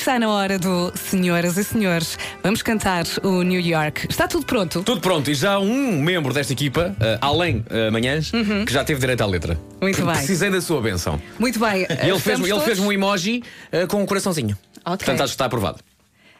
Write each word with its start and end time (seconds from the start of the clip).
está 0.00 0.18
na 0.18 0.30
hora 0.30 0.58
do 0.58 0.90
Senhoras 0.96 1.58
e 1.58 1.64
Senhores. 1.64 2.18
Vamos 2.42 2.62
cantar 2.62 3.04
o 3.22 3.42
New 3.42 3.60
York. 3.60 4.06
Está 4.08 4.26
tudo 4.26 4.46
pronto? 4.46 4.82
Tudo 4.82 4.98
pronto, 4.98 5.30
e 5.30 5.34
já 5.34 5.52
há 5.52 5.58
um 5.58 6.00
membro 6.00 6.32
desta 6.32 6.54
equipa, 6.54 6.96
uh, 6.98 7.18
além 7.20 7.58
uh, 7.58 7.92
manhãs, 7.92 8.32
que 8.66 8.72
já 8.72 8.82
teve 8.82 8.98
direito 8.98 9.20
à 9.20 9.26
letra. 9.26 9.54
Uhum. 9.54 9.78
Muito 9.82 10.06
bem. 10.06 10.14
Precisei 10.14 10.48
da 10.48 10.60
sua 10.62 10.80
benção. 10.80 11.20
Muito 11.38 11.58
bem. 11.60 11.82
E 11.82 12.08
ele 12.08 12.18
fez, 12.18 12.40
ele 12.40 12.60
fez 12.60 12.78
um 12.78 12.90
emoji 12.90 13.42
uh, 13.72 13.86
com 13.88 14.02
um 14.02 14.06
coraçãozinho. 14.06 14.56
Ok. 14.86 15.04
Portanto, 15.04 15.20
acho 15.20 15.32
que 15.32 15.34
está 15.34 15.44
aprovado. 15.44 15.80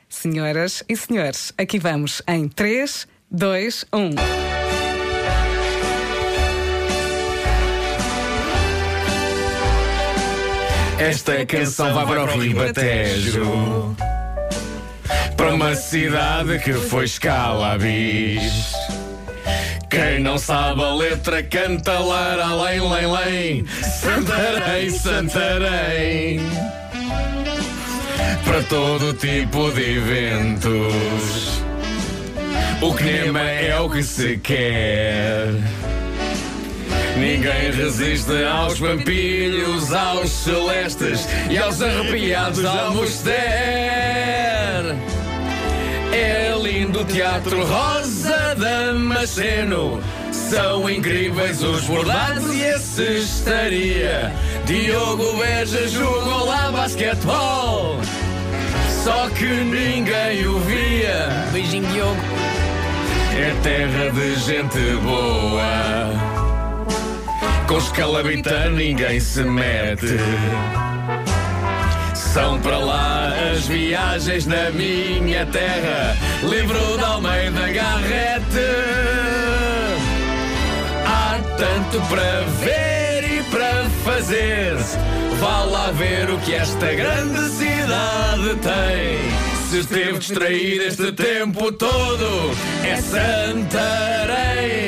Senhoras 0.09 0.83
e 0.89 0.97
senhores, 0.97 1.53
aqui 1.59 1.79
vamos 1.79 2.23
em 2.27 2.45
um. 2.45 2.49
3, 2.49 3.07
2, 3.31 3.85
1. 3.93 4.50
Esta 11.01 11.47
canção 11.47 11.95
vai 11.95 12.05
para 12.05 12.25
o 12.25 12.39
Ribatejo 12.39 13.97
Para 15.35 15.55
uma 15.55 15.75
cidade 15.75 16.59
que 16.59 16.75
foi 16.75 17.07
escalabis 17.07 18.75
Quem 19.89 20.21
não 20.21 20.37
sabe 20.37 20.85
a 20.85 20.93
letra 20.93 21.43
canta 21.43 21.99
lar 21.99 22.39
além, 22.39 22.81
lém, 22.81 23.07
lém. 23.07 23.67
Santarém, 23.83 24.91
Santarém. 24.91 26.41
Para 28.45 28.63
todo 28.65 29.15
tipo 29.15 29.73
de 29.73 29.97
eventos. 29.97 31.63
O 32.83 32.93
clima 32.95 33.41
é 33.41 33.81
o 33.81 33.89
que 33.89 34.03
se 34.03 34.37
quer 34.37 35.49
Ninguém 37.21 37.71
resiste 37.71 38.45
aos 38.45 38.79
vampilhos, 38.79 39.93
aos 39.93 40.31
celestes 40.31 41.29
e 41.51 41.59
aos 41.59 41.83
arrepiados 41.83 42.65
Almoster. 42.65 43.35
É 46.15 46.55
lindo 46.63 47.03
o 47.03 47.05
Teatro 47.05 47.63
Rosa 47.67 48.55
Damasceno. 48.57 50.03
São 50.33 50.89
incríveis 50.89 51.63
os 51.63 51.85
bordados 51.85 52.55
e 52.55 52.65
a 52.65 52.79
cestaria. 52.79 54.33
Diogo 54.65 55.37
Beja 55.37 55.89
jogou 55.89 56.47
lá 56.47 56.73
basquetebol. 56.73 58.01
Só 59.05 59.29
que 59.29 59.45
ninguém 59.45 60.47
o 60.47 60.59
via. 60.61 61.29
Beijinho, 61.53 61.87
Diogo. 61.93 62.17
É 63.37 63.55
terra 63.63 64.11
de 64.11 64.37
gente 64.37 64.97
boa. 65.03 66.40
Com 67.71 67.79
escalabita 67.79 68.69
ninguém 68.71 69.21
se 69.21 69.45
mete. 69.45 70.17
São 72.17 72.61
para 72.61 72.79
lá 72.79 73.33
as 73.53 73.69
viagens 73.69 74.45
na 74.45 74.73
minha 74.73 75.47
terra. 75.47 76.17
Livro 76.43 76.99
de 76.99 77.05
Almeida 77.05 77.71
Garrete. 77.71 78.67
Há 81.07 81.39
tanto 81.57 82.01
para 82.09 82.41
ver 82.59 83.39
e 83.39 83.43
para 83.53 83.89
fazer. 84.05 84.75
Vá 85.39 85.63
lá 85.63 85.93
ver 85.93 86.29
o 86.29 86.39
que 86.39 86.53
esta 86.53 86.93
grande 86.93 87.51
cidade 87.51 88.57
tem. 88.63 89.21
Se 89.69 89.79
esteve 89.79 90.19
distraído 90.19 90.83
este 90.83 91.13
tempo 91.13 91.71
todo, 91.71 92.51
é. 92.83 92.97
Santarém. 92.97 94.80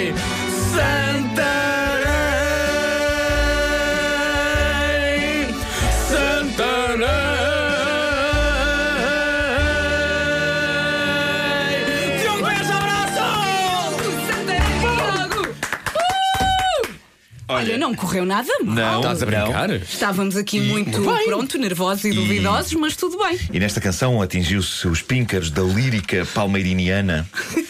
Olha, 17.62 17.78
não 17.78 17.94
correu 17.94 18.24
nada 18.24 18.48
mal. 18.64 18.74
Não, 18.74 19.00
Estás 19.00 19.22
a 19.22 19.26
brincar? 19.26 19.70
Estávamos 19.70 20.36
aqui 20.36 20.60
muito 20.60 21.00
bem. 21.00 21.24
pronto, 21.26 21.56
nervosos 21.58 22.04
e 22.04 22.10
duvidosos, 22.12 22.72
mas 22.74 22.96
tudo 22.96 23.18
bem. 23.18 23.38
E 23.52 23.58
nesta 23.60 23.80
canção 23.80 24.20
atingiu-se 24.20 24.86
os 24.88 25.00
píncaros 25.02 25.50
da 25.50 25.62
lírica 25.62 26.26
palmeiriniana 26.34 27.26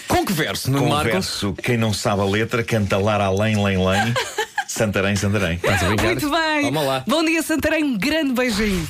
Com 0.08 0.24
que 0.24 0.32
verso, 0.32 0.70
no 0.70 0.78
com 0.78 0.86
o 0.86 0.88
Marco? 0.90 1.12
verso 1.12 1.54
Quem 1.62 1.76
não 1.76 1.92
sabe 1.92 2.22
a 2.22 2.24
letra 2.24 2.62
canta 2.64 2.96
lar 2.96 3.20
além, 3.20 3.62
lém, 3.62 3.76
lém 3.78 4.14
Santarém, 4.66 5.14
Santarém 5.16 5.56
Estás 5.56 5.82
a 5.82 5.86
brincar? 5.86 6.04
Muito 6.06 6.30
bem. 6.30 6.62
Toma 6.62 6.82
lá. 6.82 7.04
Bom 7.06 7.22
dia, 7.24 7.42
Santarém. 7.42 7.84
Um 7.84 7.98
grande 7.98 8.32
beijinho. 8.32 8.88